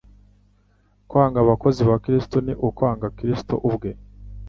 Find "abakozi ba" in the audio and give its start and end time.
1.41-1.95